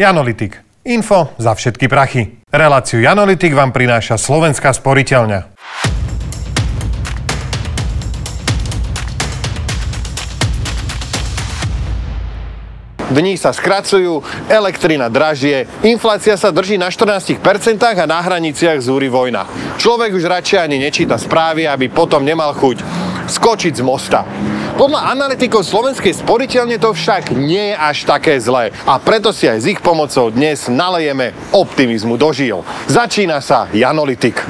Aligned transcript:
Janolitik. 0.00 0.56
Info 0.88 1.36
za 1.36 1.52
všetky 1.52 1.84
prachy. 1.84 2.40
Reláciu 2.48 3.04
Janolitik 3.04 3.52
vám 3.52 3.68
prináša 3.68 4.16
Slovenská 4.16 4.72
sporiteľňa. 4.72 5.52
Dní 13.12 13.36
sa 13.36 13.52
skracujú, 13.52 14.24
elektrina 14.48 15.12
dražie, 15.12 15.68
inflácia 15.84 16.40
sa 16.40 16.48
drží 16.48 16.80
na 16.80 16.88
14% 16.88 17.36
a 17.84 18.08
na 18.08 18.24
hraniciach 18.24 18.80
zúri 18.80 19.12
vojna. 19.12 19.44
Človek 19.76 20.16
už 20.16 20.24
radšej 20.24 20.64
ani 20.64 20.80
nečíta 20.80 21.20
správy, 21.20 21.68
aby 21.68 21.92
potom 21.92 22.24
nemal 22.24 22.56
chuť 22.56 22.80
skočiť 23.28 23.72
z 23.76 23.82
mosta. 23.84 24.24
Podľa 24.80 25.12
analytikov 25.12 25.60
slovenskej 25.60 26.24
sporiteľne 26.24 26.80
to 26.80 26.96
však 26.96 27.36
nie 27.36 27.68
je 27.68 27.76
až 27.76 28.08
také 28.08 28.40
zlé 28.40 28.72
a 28.88 28.96
preto 28.96 29.28
si 29.28 29.44
aj 29.44 29.60
s 29.60 29.68
ich 29.68 29.80
pomocou 29.84 30.32
dnes 30.32 30.72
nalejeme 30.72 31.36
optimizmu 31.52 32.16
do 32.16 32.32
žil. 32.32 32.64
Začína 32.88 33.44
sa 33.44 33.68
Janolitik. 33.76 34.40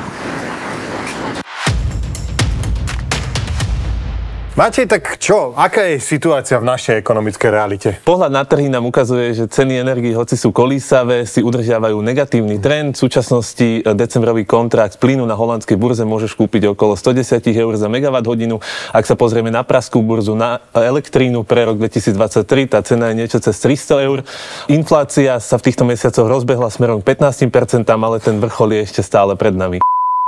Matej, 4.61 4.93
tak 4.93 5.17
čo? 5.17 5.57
Aká 5.57 5.89
je 5.89 5.97
situácia 5.97 6.61
v 6.61 6.69
našej 6.69 7.01
ekonomickej 7.01 7.49
realite? 7.49 7.89
Pohľad 8.05 8.29
na 8.29 8.45
trhy 8.45 8.69
nám 8.69 8.85
ukazuje, 8.85 9.33
že 9.33 9.49
ceny 9.49 9.81
energii, 9.81 10.13
hoci 10.13 10.37
sú 10.37 10.53
kolísavé, 10.53 11.25
si 11.25 11.41
udržiavajú 11.41 11.97
negatívny 11.97 12.61
trend. 12.61 12.93
V 12.93 13.09
súčasnosti 13.09 13.81
eh, 13.81 13.97
decembrový 13.97 14.45
kontrakt 14.45 15.01
plynu 15.01 15.25
na 15.25 15.33
holandskej 15.33 15.81
burze 15.81 16.05
môžeš 16.05 16.37
kúpiť 16.37 16.77
okolo 16.77 16.93
110 16.93 17.41
eur 17.57 17.73
za 17.73 17.89
megawatt 17.89 18.29
hodinu. 18.29 18.61
Ak 18.93 19.09
sa 19.09 19.17
pozrieme 19.17 19.49
na 19.49 19.65
praskú 19.65 20.05
burzu, 20.05 20.37
na 20.37 20.61
elektrínu 20.77 21.41
pre 21.41 21.65
rok 21.65 21.81
2023, 21.81 22.69
tá 22.69 22.85
cena 22.85 23.17
je 23.17 23.17
niečo 23.17 23.41
cez 23.41 23.57
300 23.65 23.97
eur. 24.13 24.29
Inflácia 24.69 25.41
sa 25.41 25.57
v 25.57 25.73
týchto 25.73 25.89
mesiacoch 25.89 26.29
rozbehla 26.29 26.69
smerom 26.69 27.01
k 27.01 27.17
15%, 27.17 27.89
ale 27.89 28.21
ten 28.21 28.37
vrchol 28.37 28.77
je 28.77 28.93
ešte 28.93 29.01
stále 29.01 29.41
pred 29.41 29.57
nami. 29.57 29.81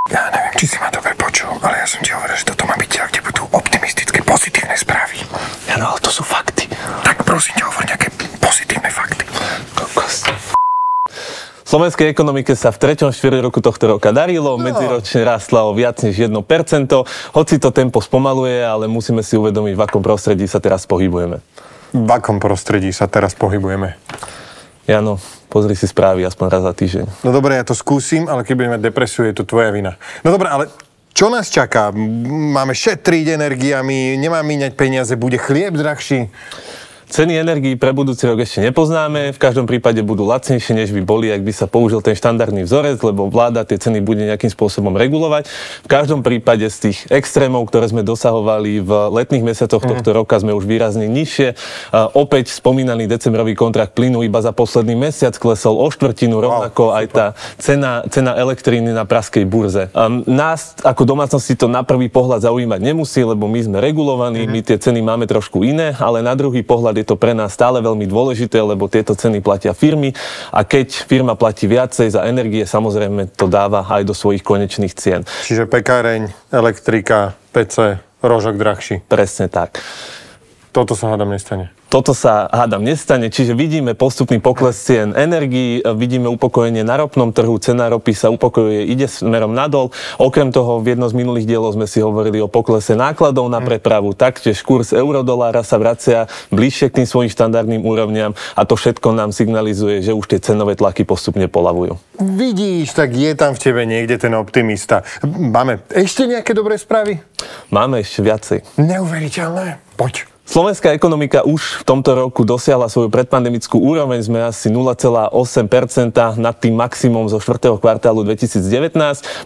Ja 0.09 0.25
neviem, 0.33 0.57
či 0.57 0.73
si 0.73 0.81
ma 0.81 0.89
dobre 0.89 1.13
počul, 1.15 1.53
ale 1.63 1.79
ja 1.79 1.87
som 1.87 2.03
ti 2.03 2.11
hovoril, 2.11 2.35
že 2.35 2.49
toto 2.49 2.67
má 2.67 2.75
byť 2.75 2.93
kde 3.07 3.21
budú 3.23 3.43
optimistické, 3.55 4.19
pozitívne 4.21 4.75
správy. 4.75 5.23
Ja, 5.65 5.72
no, 5.72 5.72
ale 5.83 5.99
to 5.99 6.11
sú 6.11 6.23
fakty. 6.23 6.71
Tak 7.03 7.27
prosím 7.27 7.59
ťa, 7.59 7.63
hovor 7.67 7.83
nejaké 7.83 8.07
pozitívne 8.39 8.87
fakty. 8.87 9.27
Kokos. 9.75 10.23
Slovenskej 11.67 12.13
ekonomike 12.13 12.53
sa 12.53 12.69
v 12.69 12.77
treťom 12.79 13.09
štvrť 13.09 13.41
roku 13.41 13.57
tohto 13.57 13.97
roka 13.97 14.13
darilo, 14.13 14.61
medziročne 14.61 15.25
rastla 15.25 15.65
o 15.65 15.73
viac 15.73 15.97
než 16.05 16.29
1%, 16.29 16.37
hoci 17.33 17.55
to 17.57 17.69
tempo 17.73 17.97
spomaluje, 17.97 18.61
ale 18.61 18.85
musíme 18.85 19.25
si 19.25 19.35
uvedomiť, 19.35 19.73
v 19.73 19.81
akom 19.81 20.05
prostredí 20.05 20.45
sa 20.45 20.61
teraz 20.61 20.85
pohybujeme. 20.85 21.41
V 21.93 22.09
akom 22.13 22.37
prostredí 22.37 22.93
sa 22.93 23.09
teraz 23.09 23.33
pohybujeme? 23.33 23.97
Jano, 24.85 25.17
pozri 25.47 25.79
si 25.79 25.87
správy 25.87 26.27
aspoň 26.27 26.45
raz 26.51 26.61
za 26.61 26.73
týždeň. 26.75 27.05
No 27.23 27.31
dobre, 27.31 27.55
ja 27.55 27.65
to 27.65 27.73
skúsim, 27.73 28.27
ale 28.27 28.43
keď 28.43 28.53
budeme 28.53 28.77
depresiu, 28.77 29.23
je 29.25 29.33
to 29.33 29.47
tvoja 29.47 29.71
vina. 29.71 29.95
No 30.21 30.29
dobre, 30.35 30.51
ale 30.51 30.69
čo 31.13 31.29
nás 31.29 31.49
čaká? 31.53 31.93
Máme 31.93 32.73
šetriť 32.73 33.37
energiami, 33.37 34.17
nemá 34.17 34.41
míňať 34.41 34.73
peniaze, 34.73 35.13
bude 35.13 35.37
chlieb 35.37 35.77
drahší? 35.77 36.33
Ceny 37.13 37.37
energií 37.37 37.77
pre 37.77 37.93
budúci 37.93 38.25
rok 38.25 38.41
ešte 38.41 38.57
nepoznáme, 38.57 39.29
v 39.29 39.37
každom 39.37 39.69
prípade 39.69 40.01
budú 40.01 40.25
lacnejšie, 40.25 40.73
než 40.73 40.89
by 40.97 41.05
boli, 41.05 41.29
ak 41.29 41.45
by 41.45 41.53
sa 41.53 41.69
použil 41.69 42.01
ten 42.01 42.17
štandardný 42.17 42.65
vzorec, 42.65 42.97
lebo 43.05 43.29
vláda 43.29 43.61
tie 43.61 43.77
ceny 43.77 44.01
bude 44.01 44.25
nejakým 44.25 44.49
spôsobom 44.49 44.97
regulovať. 44.97 45.45
V 45.85 45.87
každom 45.93 46.25
prípade 46.25 46.65
z 46.73 46.89
tých 46.89 47.05
extrémov, 47.13 47.69
ktoré 47.69 47.85
sme 47.93 48.01
dosahovali 48.01 48.81
v 48.81 48.91
letných 49.13 49.45
mesiacoch 49.45 49.85
tohto 49.85 50.09
mm. 50.09 50.15
roka, 50.25 50.41
sme 50.41 50.57
už 50.57 50.65
výrazne 50.65 51.05
nižšie. 51.05 51.53
Opäť 52.17 52.49
spomínaný 52.49 53.05
decembrový 53.05 53.53
kontrakt 53.53 53.93
plynu 53.93 54.25
iba 54.25 54.41
za 54.41 54.49
posledný 54.49 54.97
mesiac 54.97 55.37
klesol 55.37 55.77
o 55.77 55.93
štvrtinu, 55.93 56.41
rovnako 56.41 56.97
aj 56.97 57.05
tá 57.13 57.25
cena, 57.61 58.01
cena 58.09 58.33
elektriny 58.41 58.89
na 58.89 59.05
praskej 59.05 59.45
burze. 59.45 59.93
A 59.93 60.09
nás 60.09 60.73
ako 60.81 61.05
domácnosti 61.05 61.53
to 61.53 61.69
na 61.69 61.85
prvý 61.85 62.09
pohľad 62.09 62.41
zaujímať 62.41 62.81
nemusí, 62.81 63.21
lebo 63.21 63.45
my 63.45 63.61
sme 63.61 63.77
regulovaní, 63.85 64.49
mm. 64.49 64.49
my 64.49 64.59
tie 64.65 64.81
ceny 64.81 65.05
máme 65.05 65.29
trošku 65.29 65.61
iné, 65.61 65.93
ale 66.01 66.25
na 66.25 66.33
druhý 66.33 66.65
pohľad 66.65 66.97
je 66.97 67.01
to 67.03 67.19
pre 67.19 67.35
nás 67.35 67.53
stále 67.53 67.83
veľmi 67.83 68.07
dôležité, 68.07 68.57
lebo 68.63 68.89
tieto 68.89 69.13
ceny 69.13 69.43
platia 69.43 69.75
firmy 69.75 70.15
a 70.49 70.63
keď 70.63 71.05
firma 71.05 71.37
platí 71.37 71.69
viacej 71.69 72.09
za 72.15 72.25
energie, 72.25 72.65
samozrejme 72.65 73.35
to 73.35 73.45
dáva 73.51 73.85
aj 73.85 74.07
do 74.07 74.15
svojich 74.15 74.41
konečných 74.41 74.93
cien. 74.95 75.21
Čiže 75.45 75.69
pekáreň, 75.69 76.31
elektrika, 76.49 77.37
PC, 77.51 78.01
rožok 78.23 78.55
drahší. 78.57 79.03
Presne 79.05 79.51
tak. 79.51 79.83
Toto 80.73 80.97
sa 80.97 81.13
hádam 81.13 81.29
nestane 81.29 81.82
toto 81.93 82.17
sa, 82.17 82.49
hádam, 82.49 82.81
nestane. 82.81 83.29
Čiže 83.29 83.53
vidíme 83.53 83.93
postupný 83.93 84.41
pokles 84.41 84.81
cien 84.81 85.13
energií, 85.13 85.77
vidíme 85.93 86.25
upokojenie 86.25 86.81
na 86.81 86.97
ropnom 86.97 87.29
trhu, 87.29 87.53
cena 87.61 87.85
ropy 87.85 88.17
sa 88.17 88.33
upokojuje, 88.33 88.89
ide 88.89 89.05
smerom 89.05 89.53
nadol. 89.53 89.93
Okrem 90.17 90.49
toho, 90.49 90.81
v 90.81 90.97
jednom 90.97 91.05
z 91.05 91.13
minulých 91.13 91.45
dielov 91.45 91.77
sme 91.77 91.85
si 91.85 92.01
hovorili 92.01 92.41
o 92.41 92.49
poklese 92.49 92.97
nákladov 92.97 93.45
na 93.45 93.61
prepravu, 93.61 94.17
taktiež 94.17 94.65
kurz 94.65 94.89
eurodolára 94.89 95.61
sa 95.61 95.77
vracia 95.77 96.25
bližšie 96.49 96.89
k 96.89 97.05
tým 97.05 97.07
svojim 97.07 97.29
štandardným 97.29 97.85
úrovniam 97.85 98.33
a 98.57 98.65
to 98.65 98.73
všetko 98.73 99.13
nám 99.13 99.29
signalizuje, 99.29 100.01
že 100.01 100.17
už 100.17 100.25
tie 100.33 100.41
cenové 100.41 100.73
tlaky 100.73 101.05
postupne 101.05 101.45
polavujú. 101.45 102.01
Vidíš, 102.17 102.97
tak 102.97 103.13
je 103.13 103.37
tam 103.37 103.53
v 103.53 103.61
tebe 103.61 103.85
niekde 103.85 104.17
ten 104.17 104.33
optimista. 104.33 105.05
Máme 105.21 105.85
ešte 105.93 106.25
nejaké 106.25 106.57
dobré 106.57 106.81
správy? 106.81 107.21
Máme 107.69 108.01
ešte 108.01 108.25
viacej. 108.25 108.81
Neuveriteľné. 108.81 109.77
Poď. 109.93 110.32
Slovenská 110.43 110.91
ekonomika 110.91 111.47
už 111.47 111.81
v 111.81 111.83
tomto 111.87 112.19
roku 112.19 112.43
dosiahla 112.43 112.91
svoju 112.91 113.07
predpandemickú 113.07 113.79
úroveň. 113.79 114.19
Sme 114.27 114.43
asi 114.43 114.67
0,8% 114.67 115.31
nad 116.35 116.55
tým 116.59 116.75
maximum 116.75 117.31
zo 117.31 117.39
4. 117.39 117.79
kvartálu 117.79 118.27
2019. 118.27 118.91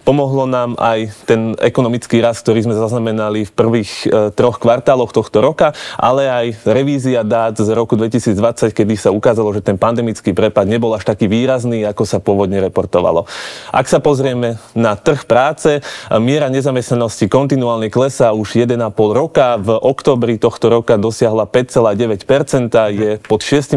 Pomohlo 0.02 0.50
nám 0.50 0.74
aj 0.74 1.14
ten 1.22 1.54
ekonomický 1.62 2.18
rast, 2.18 2.42
ktorý 2.42 2.66
sme 2.66 2.74
zaznamenali 2.74 3.46
v 3.46 3.52
prvých 3.54 3.90
e, 4.10 4.34
troch 4.34 4.58
kvartáloch 4.58 5.14
tohto 5.14 5.38
roka, 5.38 5.70
ale 5.94 6.26
aj 6.26 6.66
revízia 6.66 7.22
dát 7.22 7.54
z 7.54 7.70
roku 7.78 7.94
2020, 7.94 8.74
kedy 8.74 8.98
sa 8.98 9.14
ukázalo, 9.14 9.54
že 9.54 9.62
ten 9.62 9.78
pandemický 9.78 10.34
prepad 10.34 10.66
nebol 10.66 10.90
až 10.98 11.06
taký 11.06 11.30
výrazný, 11.30 11.86
ako 11.86 12.10
sa 12.10 12.18
pôvodne 12.18 12.58
reportovalo. 12.58 13.22
Ak 13.70 13.86
sa 13.86 14.02
pozrieme 14.02 14.58
na 14.74 14.98
trh 14.98 15.22
práce, 15.30 15.78
miera 16.18 16.50
nezamestnanosti 16.50 17.30
kontinuálne 17.30 17.86
klesá 17.86 18.34
už 18.34 18.58
1,5 18.66 18.74
roka. 19.14 19.54
V 19.62 19.78
oktobri 19.78 20.42
tohto 20.42 20.66
roka 20.66 20.87
roka 20.88 20.96
dosiahla 20.96 21.44
5,9%, 21.44 22.72
je 22.88 23.20
pod 23.20 23.44
6% 23.44 23.76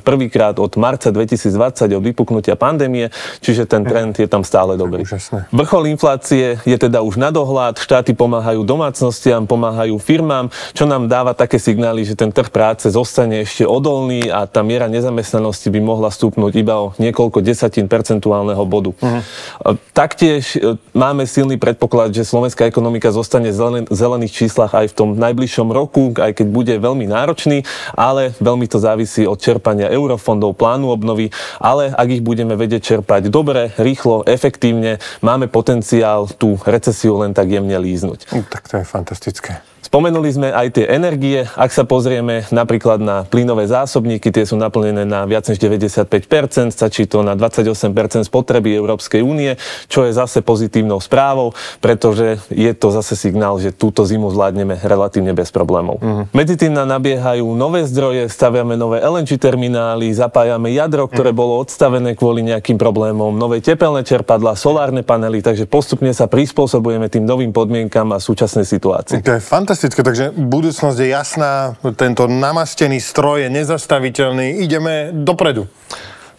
prvýkrát 0.00 0.56
od 0.56 0.72
marca 0.80 1.12
2020 1.12 1.92
od 1.92 2.00
vypuknutia 2.00 2.56
pandémie, 2.56 3.12
čiže 3.44 3.68
ten 3.68 3.84
trend 3.84 4.16
je 4.16 4.24
tam 4.24 4.40
stále 4.40 4.80
dobrý. 4.80 5.04
Vrchol 5.52 5.92
inflácie 5.92 6.56
je 6.64 6.76
teda 6.80 7.04
už 7.04 7.20
na 7.20 7.28
dohľad, 7.28 7.76
štáty 7.76 8.16
pomáhajú 8.16 8.64
domácnostiam, 8.64 9.44
pomáhajú 9.44 10.00
firmám, 10.00 10.48
čo 10.72 10.88
nám 10.88 11.12
dáva 11.12 11.36
také 11.36 11.60
signály, 11.60 12.08
že 12.08 12.16
ten 12.16 12.32
trh 12.32 12.48
práce 12.48 12.88
zostane 12.88 13.44
ešte 13.44 13.68
odolný 13.68 14.32
a 14.32 14.48
tá 14.48 14.64
miera 14.64 14.88
nezamestnanosti 14.88 15.68
by 15.68 15.80
mohla 15.84 16.08
stúpnuť 16.08 16.52
iba 16.56 16.88
o 16.88 16.96
niekoľko 16.96 17.44
desatín 17.44 17.84
percentuálneho 17.84 18.64
bodu. 18.64 18.96
Uh-huh. 18.96 19.76
Taktiež 19.92 20.56
e, 20.56 20.80
máme 20.96 21.28
silný 21.28 21.60
predpoklad, 21.60 22.14
že 22.14 22.24
slovenská 22.24 22.64
ekonomika 22.64 23.12
zostane 23.12 23.50
v 23.50 23.92
zelených 23.92 24.32
číslach 24.32 24.72
aj 24.72 24.94
v 24.94 24.96
tom 24.96 25.08
najbližšom 25.18 25.68
roku, 25.74 26.14
aj 26.14 26.29
aj 26.30 26.34
keď 26.38 26.46
bude 26.48 26.74
veľmi 26.78 27.10
náročný, 27.10 27.66
ale 27.98 28.32
veľmi 28.38 28.66
to 28.70 28.78
závisí 28.78 29.26
od 29.26 29.42
čerpania 29.42 29.90
eurofondov, 29.90 30.54
plánu 30.56 30.94
obnovy, 30.94 31.34
ale 31.58 31.90
ak 31.90 32.08
ich 32.08 32.22
budeme 32.22 32.54
vedieť 32.54 32.96
čerpať 32.96 33.28
dobre, 33.28 33.74
rýchlo, 33.76 34.22
efektívne, 34.24 35.02
máme 35.20 35.50
potenciál 35.50 36.30
tú 36.38 36.56
recesiu 36.62 37.18
len 37.20 37.34
tak 37.34 37.50
jemne 37.50 37.76
líznuť. 37.76 38.30
Tak 38.50 38.64
to 38.70 38.74
je 38.80 38.84
fantastické. 38.86 39.69
Spomenuli 39.90 40.30
sme 40.30 40.54
aj 40.54 40.78
tie 40.78 40.86
energie. 40.86 41.42
Ak 41.58 41.74
sa 41.74 41.82
pozrieme 41.82 42.46
napríklad 42.54 43.02
na 43.02 43.26
plynové 43.26 43.66
zásobníky, 43.66 44.30
tie 44.30 44.46
sú 44.46 44.54
naplnené 44.54 45.02
na 45.02 45.26
viac 45.26 45.50
než 45.50 45.58
95%, 45.58 46.70
stačí 46.70 47.10
to 47.10 47.26
na 47.26 47.34
28% 47.34 47.90
spotreby 48.22 48.70
Európskej 48.70 49.18
únie, 49.18 49.58
čo 49.90 50.06
je 50.06 50.14
zase 50.14 50.46
pozitívnou 50.46 51.02
správou, 51.02 51.58
pretože 51.82 52.38
je 52.54 52.70
to 52.70 52.94
zase 52.94 53.18
signál, 53.18 53.58
že 53.58 53.74
túto 53.74 54.06
zimu 54.06 54.30
zvládneme 54.30 54.78
relatívne 54.78 55.34
bez 55.34 55.50
problémov. 55.50 55.98
Uh-huh. 55.98 56.22
Medzi 56.30 56.54
tým 56.54 56.70
nám 56.70 56.86
nabiehajú 56.86 57.50
nové 57.58 57.82
zdroje, 57.82 58.30
staviame 58.30 58.78
nové 58.78 59.02
LNG 59.02 59.42
terminály, 59.42 60.14
zapájame 60.14 60.70
jadro, 60.70 61.10
ktoré 61.10 61.34
uh-huh. 61.34 61.42
bolo 61.42 61.66
odstavené 61.66 62.14
kvôli 62.14 62.46
nejakým 62.46 62.78
problémom, 62.78 63.34
nové 63.34 63.58
tepelné 63.58 64.06
čerpadla, 64.06 64.54
solárne 64.54 65.02
panely, 65.02 65.42
takže 65.42 65.66
postupne 65.66 66.14
sa 66.14 66.30
prispôsobujeme 66.30 67.10
tým 67.10 67.26
novým 67.26 67.50
podmienkam 67.50 68.14
a 68.14 68.22
súčasnej 68.22 68.62
situácii. 68.62 69.26
To 69.26 69.34
je 69.34 69.42
fantastické 69.42 69.79
fantastické, 69.80 70.04
takže 70.04 70.36
budúcnosť 70.36 70.98
je 71.00 71.08
jasná, 71.08 71.72
tento 71.96 72.28
namastený 72.28 73.00
stroj 73.00 73.48
je 73.48 73.64
nezastaviteľný, 73.64 74.60
ideme 74.60 75.08
dopredu. 75.08 75.72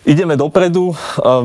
Ideme 0.01 0.33
dopredu, 0.33 0.97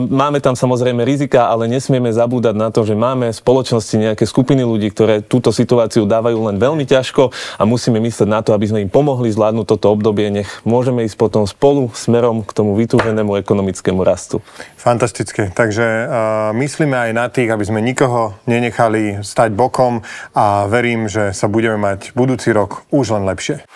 máme 0.09 0.41
tam 0.41 0.57
samozrejme 0.57 1.05
rizika, 1.05 1.53
ale 1.53 1.69
nesmieme 1.69 2.09
zabúdať 2.09 2.57
na 2.57 2.73
to, 2.73 2.89
že 2.89 2.97
máme 2.97 3.29
v 3.29 3.37
spoločnosti 3.37 3.93
nejaké 4.01 4.25
skupiny 4.25 4.65
ľudí, 4.65 4.89
ktoré 4.97 5.21
túto 5.21 5.53
situáciu 5.53 6.09
dávajú 6.09 6.41
len 6.49 6.57
veľmi 6.57 6.89
ťažko 6.89 7.37
a 7.61 7.63
musíme 7.69 8.01
myslieť 8.01 8.25
na 8.25 8.41
to, 8.41 8.57
aby 8.57 8.65
sme 8.65 8.81
im 8.81 8.89
pomohli 8.89 9.29
zvládnuť 9.29 9.77
toto 9.77 9.93
obdobie, 9.93 10.33
nech 10.33 10.49
môžeme 10.65 11.05
ísť 11.05 11.21
potom 11.21 11.45
spolu 11.45 11.93
smerom 11.93 12.49
k 12.49 12.51
tomu 12.57 12.73
vytúženému 12.81 13.37
ekonomickému 13.45 14.01
rastu. 14.01 14.41
Fantastické. 14.81 15.53
Takže 15.53 15.85
uh, 15.85 16.09
myslíme 16.57 16.97
aj 16.97 17.11
na 17.13 17.29
tých, 17.29 17.53
aby 17.53 17.65
sme 17.69 17.85
nikoho 17.85 18.41
nenechali 18.49 19.21
stať 19.21 19.53
bokom 19.53 20.01
a 20.33 20.65
verím, 20.65 21.13
že 21.13 21.37
sa 21.37 21.45
budeme 21.45 21.77
mať 21.77 22.17
budúci 22.17 22.57
rok 22.57 22.89
už 22.89 23.21
len 23.21 23.29
lepšie. 23.29 23.69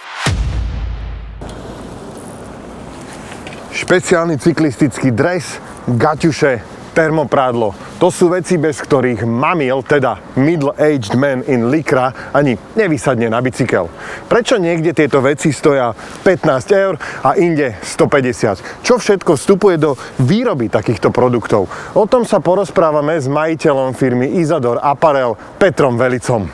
Špeciálny 3.80 4.36
cyklistický 4.36 5.08
dres, 5.08 5.56
gaťuše, 5.88 6.60
termoprádlo. 6.92 7.72
To 7.96 8.12
sú 8.12 8.28
veci, 8.28 8.60
bez 8.60 8.76
ktorých 8.76 9.24
mamil, 9.24 9.80
teda 9.80 10.36
middle-aged 10.36 11.16
man 11.16 11.40
in 11.48 11.72
likra, 11.72 12.12
ani 12.36 12.60
nevysadne 12.76 13.32
na 13.32 13.40
bicykel. 13.40 13.88
Prečo 14.28 14.60
niekde 14.60 14.92
tieto 14.92 15.24
veci 15.24 15.48
stoja 15.48 15.96
15 15.96 16.28
eur 16.76 17.00
a 17.24 17.40
inde 17.40 17.80
150? 17.80 18.84
Čo 18.84 19.00
všetko 19.00 19.40
vstupuje 19.40 19.80
do 19.80 19.96
výroby 20.28 20.68
takýchto 20.68 21.08
produktov? 21.08 21.64
O 21.96 22.04
tom 22.04 22.28
sa 22.28 22.36
porozprávame 22.44 23.16
s 23.16 23.32
majiteľom 23.32 23.96
firmy 23.96 24.44
Izador 24.44 24.76
Apparel 24.76 25.40
Petrom 25.56 25.96
Velicom. 25.96 26.52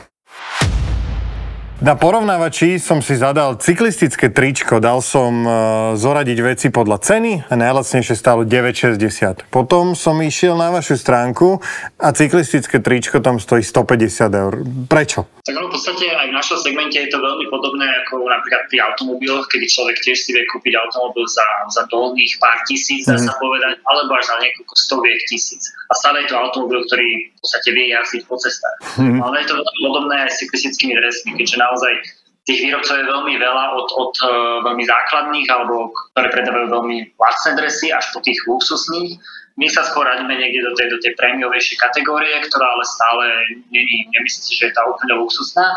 Na 1.77 1.93
porovnávači 1.93 2.81
som 2.81 3.05
si 3.05 3.13
zadal 3.13 3.61
cyklistické 3.61 4.33
tričko, 4.33 4.81
dal 4.81 4.97
som 4.97 5.45
uh, 5.45 5.53
zoradiť 5.93 6.37
veci 6.41 6.67
podľa 6.73 6.97
ceny 6.97 7.45
a 7.45 7.53
najlacnejšie 7.53 8.17
stálo 8.17 8.49
9,60. 8.49 9.45
Potom 9.53 9.93
som 9.93 10.17
išiel 10.17 10.57
na 10.57 10.73
vašu 10.73 10.97
stránku 10.97 11.61
a 12.01 12.09
cyklistické 12.17 12.81
tričko 12.81 13.21
tam 13.21 13.37
stojí 13.37 13.61
150 13.61 14.09
eur. 14.25 14.53
Prečo? 14.89 15.29
Tak 15.45 15.53
v 15.53 15.69
podstate 15.69 16.09
aj 16.17 16.27
v 16.27 16.33
našom 16.33 16.57
segmente 16.65 16.97
je 16.97 17.13
to 17.13 17.21
veľmi 17.21 17.45
podobné 17.53 17.85
ako 18.03 18.25
napríklad 18.25 18.65
pri 18.73 18.77
automobiloch, 18.81 19.45
kedy 19.45 19.69
človek 19.69 20.01
tiež 20.01 20.17
si 20.17 20.33
vie 20.33 20.49
kúpiť 20.49 20.73
automobil 20.81 21.29
za, 21.29 21.45
za 21.77 21.85
dolných 21.93 22.41
pár 22.41 22.57
tisíc, 22.65 23.05
dá 23.05 23.21
sa 23.21 23.37
povedať, 23.37 23.77
alebo 23.85 24.17
až 24.17 24.33
za 24.33 24.35
niekoľko 24.41 24.73
stoviek 24.75 25.21
tisíc. 25.29 25.69
A 25.87 25.93
stále 25.93 26.25
je 26.25 26.33
to 26.33 26.41
automobil, 26.41 26.81
ktorý 26.89 27.29
v 27.29 27.39
podstate 27.39 27.69
vie 27.69 27.93
jazdiť 27.93 28.21
po 28.25 28.35
cestách. 28.41 28.77
Mm. 28.97 29.21
Ale 29.21 29.45
je 29.45 29.47
to 29.47 29.55
veľmi 29.61 29.79
podobné 29.85 30.15
aj 30.25 30.29
s 30.33 30.37
cyklistickými 30.41 30.93
dresmi, 30.97 31.31
keďže 31.37 31.66
naozaj 31.67 31.93
tých 32.47 32.63
výrobcov 32.63 32.95
je 32.95 33.11
veľmi 33.11 33.35
veľa 33.35 33.65
od, 33.75 33.87
od 33.91 34.13
uh, 34.23 34.29
veľmi 34.63 34.87
základných 34.87 35.47
alebo 35.51 35.91
ktoré 36.15 36.31
predávajú 36.31 36.67
veľmi 36.71 36.97
lacné 37.19 37.51
dresy 37.59 37.91
až 37.91 38.07
po 38.15 38.23
tých 38.23 38.39
luxusných. 38.47 39.19
My 39.59 39.67
sa 39.67 39.83
skôr 39.83 40.07
radíme 40.07 40.31
niekde 40.31 40.63
do 40.63 40.71
tej, 40.79 40.87
do 40.95 40.97
tej 41.03 41.11
prémiovejšej 41.19 41.75
kategórie, 41.81 42.39
ktorá 42.47 42.71
ale 42.71 42.85
stále 42.87 43.25
není, 43.67 44.07
nemyslím 44.15 44.43
si, 44.47 44.53
že 44.55 44.71
je 44.71 44.73
tá 44.77 44.87
úplne 44.87 45.19
luxusná. 45.19 45.75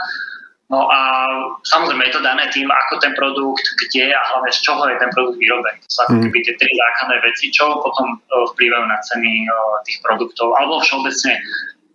No 0.71 0.87
a 0.87 1.27
samozrejme 1.67 2.07
je 2.07 2.15
to 2.15 2.23
dané 2.23 2.47
tým, 2.55 2.71
ako 2.71 3.03
ten 3.03 3.11
produkt, 3.19 3.67
kde 3.75 4.15
a 4.15 4.21
hlavne 4.31 4.55
z 4.55 4.63
čoho 4.63 4.87
je 4.87 5.03
ten 5.03 5.11
produkt 5.11 5.43
vyrobený. 5.43 5.83
To 5.83 5.91
sú 5.91 5.99
ako 6.07 6.15
mhm. 6.15 6.23
keby 6.31 6.39
tie 6.47 6.55
tri 6.55 6.71
základné 6.71 7.17
veci, 7.27 7.45
čo 7.51 7.83
potom 7.83 8.15
uh, 8.15 8.47
vplyvajú 8.55 8.85
na 8.87 8.99
ceny 9.11 9.51
uh, 9.51 9.83
tých 9.83 9.99
produktov, 10.07 10.55
alebo 10.55 10.79
všeobecne 10.79 11.35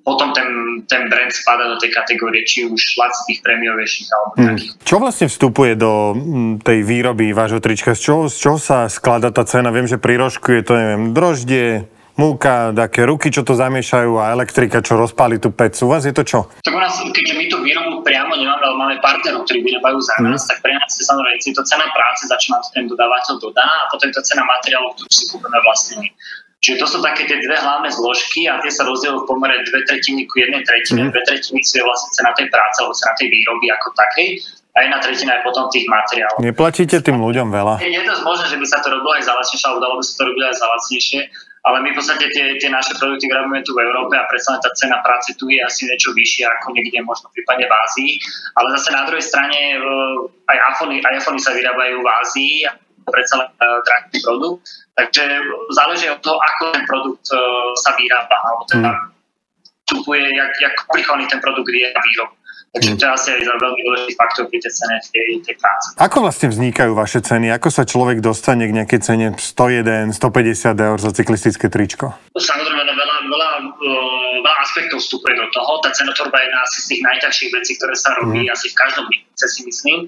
potom 0.05 0.29
ten, 0.37 0.45
ten 0.85 1.09
brand 1.09 1.33
spada 1.33 1.65
do 1.65 1.81
tej 1.81 1.89
kategórie 1.89 2.45
či 2.45 2.69
už 2.69 2.77
lacných, 3.01 3.41
prémiovejších 3.41 4.07
alebo 4.13 4.31
hmm. 4.37 4.47
takých. 4.53 4.71
Čo 4.85 4.95
vlastne 5.01 5.27
vstupuje 5.27 5.73
do 5.73 6.13
tej 6.61 6.79
výroby 6.85 7.33
vášho 7.33 7.57
trička? 7.57 7.97
Z 7.97 8.01
čoho, 8.05 8.21
z 8.29 8.37
čoho 8.37 8.57
sa 8.61 8.85
skladá 8.85 9.33
tá 9.33 9.41
cena? 9.49 9.73
Viem, 9.73 9.89
že 9.89 9.97
pri 9.97 10.21
rožku 10.21 10.53
je 10.53 10.61
to, 10.61 10.77
neviem, 10.77 11.17
droždie, 11.17 11.89
múka, 12.15 12.71
také 12.71 13.03
ruky, 13.03 13.27
čo 13.33 13.43
to 13.43 13.57
zamiešajú 13.57 14.21
a 14.21 14.31
elektrika, 14.31 14.79
čo 14.79 14.95
rozpáli 14.95 15.41
tú 15.41 15.51
pec. 15.51 15.75
U 15.83 15.91
vás 15.91 16.07
je 16.07 16.15
to 16.15 16.23
čo? 16.23 16.39
Tak 16.63 16.73
u 16.73 16.79
nás, 16.79 16.95
keďže 17.01 17.33
my 17.35 17.45
tú 17.51 17.57
výrobu 17.59 18.05
priamo 18.05 18.37
nemáme, 18.37 18.63
ale 18.63 18.75
máme 18.77 18.95
partnerov, 19.03 19.43
ktorí 19.43 19.65
vyrábajú 19.65 19.99
za 19.99 20.15
nás, 20.23 20.45
mm. 20.45 20.49
tak 20.53 20.57
pre 20.63 20.73
nás 20.77 20.91
je 20.95 21.03
samozrejme 21.03 21.37
je 21.43 21.53
to 21.53 21.63
cena 21.67 21.85
práce, 21.91 22.21
začína 22.29 22.57
ten 22.71 22.87
dodávateľ 22.87 23.35
dodá 23.41 23.67
a 23.67 23.85
potom 23.91 24.07
je 24.07 24.15
to 24.15 24.23
cena 24.23 24.45
materiálu, 24.47 24.95
ktorú 24.95 25.09
si 25.11 25.25
kúpime 25.27 25.59
vlastne. 25.65 26.07
Čiže 26.63 26.81
to 26.81 26.87
sú 26.87 26.97
také 27.03 27.29
tie 27.29 27.37
dve 27.39 27.57
hlavné 27.57 27.91
zložky 27.93 28.49
a 28.49 28.57
tie 28.63 28.71
sa 28.71 28.87
rozdielujú 28.87 29.23
v 29.23 29.29
pomere 29.29 29.61
dve 29.67 29.85
tretiny 29.85 30.25
ku 30.25 30.41
jednej 30.41 30.65
tretine. 30.65 31.07
Mm. 31.07 31.11
Dve 31.13 31.21
tretiny 31.27 31.61
sú 31.61 31.83
vlastne 31.83 32.09
cena 32.15 32.31
tej 32.33 32.47
práce 32.49 32.77
alebo 32.81 32.95
cena 32.95 33.13
tej 33.19 33.27
výroby 33.29 33.67
ako 33.69 33.87
takej 33.93 34.29
a 34.75 34.77
jedna 34.83 34.99
tretina 34.99 35.39
je 35.39 35.41
potom 35.47 35.71
tých 35.71 35.87
materiálov. 35.87 36.43
Neplatíte 36.43 36.99
tým 36.99 37.23
ľuďom 37.23 37.47
veľa? 37.47 37.79
Je, 37.79 37.95
je 37.95 38.03
to 38.03 38.11
možné, 38.27 38.51
že 38.51 38.59
by 38.59 38.65
sa 38.67 38.83
to 38.83 38.91
robilo 38.91 39.15
aj 39.15 39.23
za 39.23 39.31
lacnejšie, 39.31 39.65
alebo 39.71 39.79
dalo 39.79 39.95
by 39.95 40.03
sa 40.03 40.13
to 40.19 40.23
robiť 40.27 40.43
aj 40.43 40.55
za 40.59 40.67
lacnejšie, 40.67 41.19
ale 41.65 41.77
my 41.81 41.87
v 41.89 41.97
podstate 41.97 42.25
tie, 42.29 42.45
tie 42.59 42.69
naše 42.69 42.93
produkty 42.99 43.25
vyrábame 43.25 43.63
tu 43.63 43.71
v 43.71 43.81
Európe 43.87 44.13
a 44.19 44.27
predsa 44.27 44.59
tá 44.59 44.69
cena 44.75 44.99
práce 45.01 45.31
tu 45.39 45.47
je 45.47 45.57
asi 45.63 45.87
niečo 45.87 46.11
vyššia 46.11 46.45
ako 46.59 46.75
niekde 46.75 47.01
možno 47.07 47.31
prípadne 47.31 47.65
v 47.65 47.73
Ázii. 47.73 48.11
Ale 48.59 48.67
zase 48.75 48.93
na 48.93 49.07
druhej 49.07 49.23
strane 49.23 49.59
eh, 49.79 50.51
aj 50.51 50.57
iPhony, 50.75 51.01
aj 51.01 51.23
iPhony 51.23 51.39
sa 51.39 51.55
vyrábajú 51.55 51.95
v 52.03 52.07
Ázii 52.21 52.55
predsa 53.11 53.33
len 53.41 53.49
uh, 53.61 53.79
drahý 53.85 54.17
produkt. 54.21 54.65
Takže 54.95 55.23
záleží 55.75 56.05
od 56.09 56.19
toho, 56.23 56.37
ako 56.39 56.63
ten 56.71 56.83
produkt 56.87 57.25
uh, 57.33 57.39
sa 57.83 57.91
vyrába, 57.99 58.37
alebo 58.47 58.63
teda 58.71 58.89
mm. 58.89 59.01
vstupuje, 59.85 60.23
jak, 60.23 60.51
jak 60.61 60.73
komplikovaný 60.87 61.25
ten 61.27 61.39
produkt 61.43 61.69
je 61.69 61.89
na 61.91 62.01
výrobu. 62.01 62.33
Takže 62.75 62.91
mm. 62.91 62.97
to 62.99 63.03
je 63.07 63.11
asi 63.15 63.27
aj 63.31 63.41
veľmi 63.55 63.81
dôležitý 63.87 64.13
faktor 64.19 64.43
pri 64.51 64.59
tej 64.59 64.71
cene 64.75 64.95
tej, 65.07 65.29
tej 65.47 65.55
práce. 65.55 65.95
Ako 65.95 66.17
vlastne 66.19 66.51
vznikajú 66.51 66.91
vaše 66.91 67.23
ceny? 67.23 67.47
Ako 67.55 67.71
sa 67.71 67.87
človek 67.87 68.19
dostane 68.19 68.67
k 68.67 68.75
nejakej 68.75 68.99
cene 68.99 69.25
101, 69.31 70.11
150 70.11 70.75
eur 70.75 70.97
za 70.99 71.11
cyklistické 71.15 71.71
tričko? 71.71 72.11
Samozrejme, 72.35 72.83
no 72.83 72.93
veľa, 72.99 73.17
veľa, 73.31 73.49
veľa 74.43 74.53
aspektov 74.59 74.99
vstupuje 74.99 75.39
do 75.39 75.47
toho. 75.55 75.79
Tá 75.79 75.95
cenotvorba 75.95 76.35
je 76.43 76.51
jedna 76.51 76.59
asi 76.67 76.77
z 76.83 76.85
tých 76.91 77.01
najťažších 77.07 77.51
vecí, 77.55 77.71
ktoré 77.79 77.95
sa 77.95 78.11
robí 78.19 78.43
mm. 78.43 78.51
asi 78.51 78.67
v 78.67 78.75
každom 78.75 79.05
biznise 79.07 79.47
si 79.47 79.61
myslím. 79.63 79.99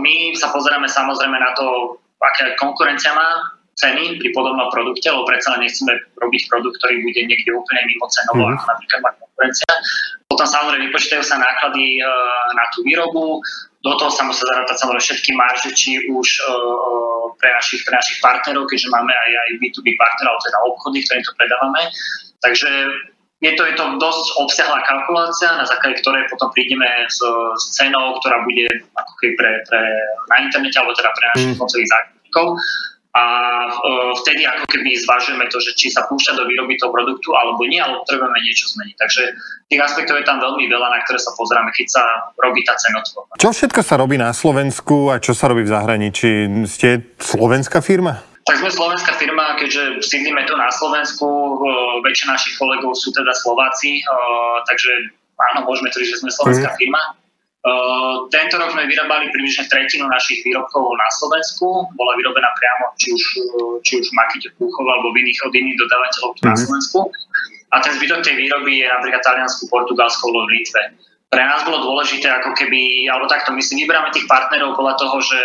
My 0.00 0.14
sa 0.36 0.48
pozeráme 0.52 0.88
samozrejme 0.88 1.36
na 1.36 1.52
to, 1.52 1.98
aká 2.20 2.56
konkurencia 2.56 3.12
má 3.12 3.56
ceny 3.76 4.16
pri 4.16 4.32
podobnom 4.32 4.72
produkte, 4.72 5.04
lebo 5.12 5.28
predsa 5.28 5.60
nechceme 5.60 5.92
robiť 6.16 6.42
produkt, 6.48 6.80
ktorý 6.80 7.04
bude 7.04 7.20
niekde 7.28 7.52
úplne 7.52 7.84
mimo 7.84 8.08
cenovo, 8.08 8.48
mm. 8.48 8.56
ako 8.56 8.64
napríklad 8.72 9.00
má 9.04 9.10
konkurencia. 9.20 9.68
Potom 10.32 10.48
samozrejme 10.48 10.88
vypočítajú 10.88 11.20
sa 11.20 11.36
náklady 11.36 12.00
na 12.56 12.64
tú 12.72 12.80
výrobu, 12.88 13.44
do 13.84 13.92
toho 14.00 14.10
sa 14.10 14.26
musia 14.26 14.48
zarátať 14.48 14.82
samozrejme 14.82 15.04
všetky 15.04 15.30
marže, 15.36 15.70
či 15.76 16.08
už 16.08 16.28
pre 17.36 17.52
našich, 17.52 17.84
pre 17.84 17.94
našich 17.94 18.18
partnerov, 18.24 18.66
keďže 18.66 18.88
máme 18.88 19.12
aj, 19.12 19.30
aj 19.30 19.48
B2B 19.60 19.86
partnerov, 20.00 20.40
teda 20.42 20.58
obchody, 20.66 20.98
ktorým 21.04 21.24
to 21.28 21.32
predávame. 21.36 21.82
Takže 22.40 22.70
je 23.44 23.52
to, 23.52 23.62
je 23.68 23.74
to 23.76 23.84
dosť 24.00 24.26
obsiahla 24.40 24.80
kalkulácia, 24.88 25.60
na 25.60 25.68
základe 25.68 26.00
ktorej 26.00 26.24
potom 26.32 26.48
prídeme 26.56 26.88
s, 27.04 27.20
s 27.60 27.64
cenou, 27.76 28.16
ktorá 28.24 28.40
bude 28.48 28.64
ako 28.96 29.12
keby 29.20 29.32
pre, 29.36 29.52
pre, 29.68 29.82
na 30.32 30.36
internete, 30.40 30.80
alebo 30.80 30.96
teda 30.96 31.12
pre 31.12 31.24
našich 31.36 31.52
mm. 31.52 31.60
koncových 31.60 31.90
zákazníkov. 31.92 32.46
A 33.16 33.24
e, 33.68 33.72
vtedy 34.20 34.44
ako 34.44 34.64
keby 34.68 34.92
zvažujeme 35.00 35.44
to, 35.48 35.56
že 35.56 35.72
či 35.76 35.88
sa 35.88 36.04
púšťa 36.04 36.36
do 36.36 36.44
výroby 36.44 36.76
toho 36.76 36.92
produktu 36.92 37.32
alebo 37.32 37.64
nie, 37.64 37.80
alebo 37.80 38.04
potrebujeme 38.04 38.40
niečo 38.44 38.68
zmeniť. 38.76 38.96
Takže 38.96 39.22
tých 39.72 39.80
aspektov 39.80 40.20
je 40.20 40.28
tam 40.28 40.36
veľmi 40.40 40.68
veľa, 40.68 40.88
na 40.92 41.00
ktoré 41.04 41.20
sa 41.20 41.32
pozeráme, 41.32 41.72
keď 41.72 41.86
sa 41.92 42.04
robí 42.40 42.60
tá 42.64 42.76
cenotvorba. 42.76 43.40
Čo 43.40 43.56
všetko 43.56 43.80
sa 43.80 43.96
robí 43.96 44.20
na 44.20 44.36
Slovensku 44.36 45.12
a 45.12 45.20
čo 45.20 45.32
sa 45.32 45.48
robí 45.48 45.64
v 45.64 45.72
zahraničí? 45.72 46.44
Ste 46.68 47.16
slovenská 47.16 47.80
firma? 47.80 48.35
Tak 48.46 48.62
sme 48.62 48.70
slovenská 48.70 49.18
firma, 49.18 49.58
keďže 49.58 50.06
sídlime 50.06 50.46
tu 50.46 50.54
na 50.54 50.70
Slovensku, 50.70 51.26
väčšina 52.06 52.38
našich 52.38 52.54
kolegov 52.54 52.94
sú 52.94 53.10
teda 53.10 53.34
Slováci, 53.34 54.06
takže 54.70 55.10
áno, 55.50 55.66
môžeme 55.66 55.90
tvrdiť, 55.90 56.10
že 56.14 56.20
sme 56.22 56.30
slovenská 56.30 56.70
mm. 56.70 56.78
firma. 56.78 57.02
Tento 58.30 58.54
rok 58.62 58.70
sme 58.70 58.86
vyrábali 58.86 59.34
približne 59.34 59.66
tretinu 59.66 60.06
našich 60.06 60.46
výrobkov 60.46 60.94
na 60.94 61.08
Slovensku. 61.18 61.90
Bola 61.98 62.14
vyrobená 62.14 62.46
priamo 62.54 62.94
či 62.94 63.10
už, 63.10 63.22
či 63.82 63.92
už 63.98 64.06
v 64.06 64.14
Makite 64.14 64.54
Púchov 64.54 64.86
alebo 64.86 65.10
v 65.10 65.26
iných 65.26 65.42
od 65.42 65.50
iných 65.50 65.78
dodávateľov 65.82 66.30
tu 66.38 66.40
mm. 66.40 66.46
na 66.46 66.54
mhm. 66.54 66.62
Slovensku. 66.62 66.98
A 67.74 67.82
ten 67.82 67.98
zbytok 67.98 68.22
tej 68.22 68.38
výroby 68.38 68.78
je 68.78 68.86
napríklad 68.86 69.26
Taliansku, 69.26 69.66
Portugalsku 69.66 70.22
alebo 70.30 70.46
v 70.46 70.62
Litve 70.62 70.82
pre 71.26 71.42
nás 71.42 71.66
bolo 71.66 71.82
dôležité 71.82 72.30
ako 72.30 72.54
keby, 72.54 73.10
alebo 73.10 73.26
takto 73.26 73.50
my 73.50 73.58
si 73.58 73.74
vyberáme 73.74 74.14
tých 74.14 74.30
partnerov 74.30 74.78
podľa 74.78 74.94
toho, 74.94 75.18
že 75.18 75.40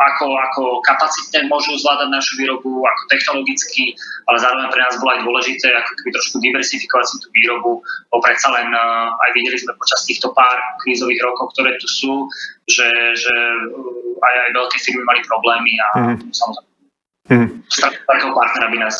ako, 0.00 0.24
ako 0.32 0.62
kapacitne 0.80 1.52
môžu 1.52 1.76
zvládať 1.76 2.08
našu 2.08 2.40
výrobu, 2.40 2.80
ako 2.80 3.02
technologicky, 3.12 3.92
ale 4.24 4.40
zároveň 4.40 4.72
pre 4.72 4.80
nás 4.80 4.96
bolo 4.96 5.12
aj 5.12 5.20
dôležité 5.28 5.68
ako 5.68 5.92
keby 6.00 6.10
trošku 6.16 6.36
diversifikovať 6.40 7.06
si 7.12 7.16
tú 7.20 7.28
výrobu, 7.36 7.84
lebo 7.84 8.20
predsa 8.24 8.48
len 8.56 8.72
uh, 8.72 9.12
aj 9.28 9.30
videli 9.36 9.60
sme 9.60 9.76
počas 9.76 10.00
týchto 10.08 10.32
pár 10.32 10.56
krízových 10.80 11.20
rokov, 11.20 11.52
ktoré 11.52 11.76
tu 11.76 11.84
sú, 11.84 12.24
že, 12.64 12.88
že 13.12 13.34
aj, 14.24 14.34
aj 14.48 14.50
veľké 14.56 14.76
firmy 14.80 15.04
mali 15.04 15.20
problémy 15.28 15.72
a 15.76 15.88
mm-hmm. 15.92 16.32
samozrejme 16.32 16.67
Mm. 17.28 17.60
Takého 18.08 18.32
partnera 18.32 18.72
by 18.72 18.78
nás, 18.80 18.96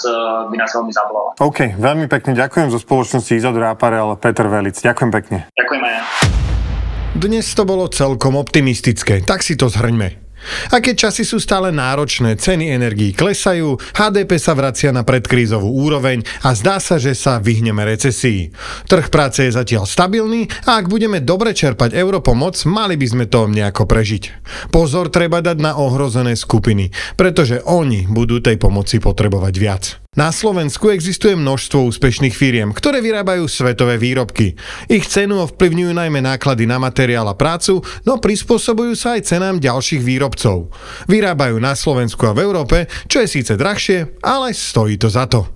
by 0.52 0.56
nás 0.60 0.70
veľmi 0.76 0.92
zavolala. 0.92 1.32
OK, 1.40 1.80
veľmi 1.80 2.12
pekne 2.12 2.36
ďakujem 2.36 2.68
zo 2.68 2.76
spoločnosti 2.76 3.32
Izodra 3.32 3.72
Aparel 3.72 4.12
Peter 4.20 4.44
Velic. 4.52 4.76
Ďakujem 4.76 5.10
pekne. 5.10 5.38
Ďakujem 5.56 5.82
aj 5.82 5.92
ja. 5.96 6.02
Dnes 7.16 7.48
to 7.56 7.64
bolo 7.64 7.88
celkom 7.88 8.36
optimistické, 8.36 9.24
tak 9.24 9.40
si 9.40 9.56
to 9.56 9.72
zhrňme. 9.72 10.27
A 10.72 10.80
keď 10.80 11.08
časy 11.08 11.22
sú 11.26 11.42
stále 11.42 11.74
náročné, 11.74 12.38
ceny 12.38 12.70
energií 12.72 13.12
klesajú, 13.12 13.76
HDP 13.94 14.38
sa 14.38 14.54
vracia 14.54 14.90
na 14.94 15.02
predkrízovú 15.02 15.68
úroveň 15.68 16.22
a 16.46 16.54
zdá 16.54 16.78
sa, 16.78 16.96
že 16.96 17.12
sa 17.12 17.42
vyhneme 17.42 17.82
recesii. 17.84 18.54
Trh 18.86 19.06
práce 19.12 19.44
je 19.44 19.52
zatiaľ 19.52 19.84
stabilný 19.84 20.48
a 20.64 20.80
ak 20.80 20.86
budeme 20.88 21.20
dobre 21.20 21.52
čerpať 21.52 21.92
europomoc, 21.94 22.54
mali 22.64 22.94
by 22.94 23.06
sme 23.06 23.24
to 23.26 23.50
nejako 23.50 23.84
prežiť. 23.84 24.22
Pozor 24.72 25.10
treba 25.12 25.44
dať 25.44 25.58
na 25.58 25.76
ohrozené 25.76 26.34
skupiny, 26.38 26.90
pretože 27.18 27.60
oni 27.66 28.06
budú 28.08 28.40
tej 28.40 28.56
pomoci 28.56 29.02
potrebovať 29.02 29.54
viac. 29.58 30.07
Na 30.18 30.34
Slovensku 30.34 30.90
existuje 30.90 31.38
množstvo 31.38 31.94
úspešných 31.94 32.34
firiem, 32.34 32.74
ktoré 32.74 32.98
vyrábajú 32.98 33.46
svetové 33.46 34.02
výrobky. 34.02 34.58
Ich 34.90 35.06
cenu 35.06 35.38
ovplyvňujú 35.46 35.94
najmä 35.94 36.18
náklady 36.18 36.66
na 36.66 36.82
materiál 36.82 37.30
a 37.30 37.38
prácu, 37.38 37.86
no 38.02 38.18
prispôsobujú 38.18 38.98
sa 38.98 39.14
aj 39.14 39.30
cenám 39.30 39.62
ďalších 39.62 40.02
výrobcov. 40.02 40.74
Vyrábajú 41.06 41.62
na 41.62 41.78
Slovensku 41.78 42.26
a 42.26 42.34
v 42.34 42.42
Európe, 42.42 42.90
čo 43.06 43.22
je 43.22 43.30
síce 43.30 43.54
drahšie, 43.54 44.18
ale 44.18 44.50
stojí 44.58 44.98
to 44.98 45.06
za 45.06 45.30
to. 45.30 45.46